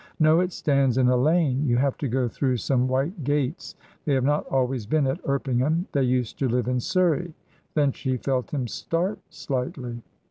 [0.19, 1.67] "No; it stands in a lane.
[1.67, 3.75] You have to go through some white gates.
[4.05, 7.35] They have not always been at Erpingham; they used to live in Surrey."
[7.75, 10.01] Then she felt him start slightly.